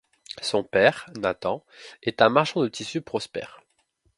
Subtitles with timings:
[0.41, 1.63] Son père, Nathan,
[2.01, 3.61] est un marchand de tissu prospère.